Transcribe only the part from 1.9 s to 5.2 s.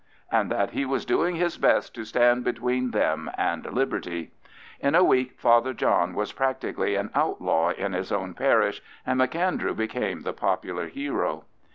to stand between them and liberty. In a